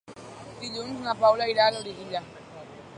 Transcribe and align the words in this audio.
Dilluns 0.61 1.03
na 1.09 1.15
Paula 1.21 1.49
irà 1.55 1.69
a 1.69 1.77
Loriguilla. 1.77 2.25